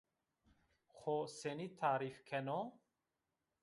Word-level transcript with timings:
Xo 0.97 1.17
senî 1.37 1.67
tarîf 1.79 2.17
keno? 2.27 2.61